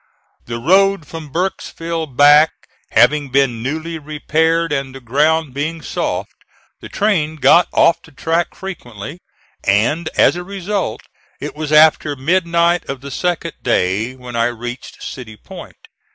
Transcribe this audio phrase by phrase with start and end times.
[0.47, 2.49] The road from Burkesville back
[2.89, 6.33] having been newly repaired and the ground being soft,
[6.79, 9.19] the train got off the track frequently,
[9.63, 11.01] and, as a result,
[11.39, 15.87] it was after midnight of the second day when I reached City Point.